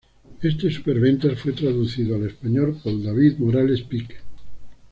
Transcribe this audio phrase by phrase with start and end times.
[0.41, 4.15] Este superventas fue traducido al español por David Morales Peake.